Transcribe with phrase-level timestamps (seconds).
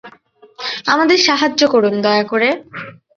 [0.85, 2.49] আমাদের সাহায্য করুন, দয়া করে!